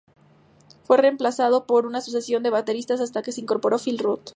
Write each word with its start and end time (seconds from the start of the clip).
Fue 0.81 0.97
reemplazado 0.97 1.65
por 1.67 1.85
una 1.85 2.01
sucesión 2.01 2.41
de 2.41 2.49
bateristas 2.49 2.99
hasta 3.01 3.21
que 3.21 3.31
se 3.31 3.41
incorporó 3.41 3.77
Phil 3.77 3.99
Rudd. 3.99 4.21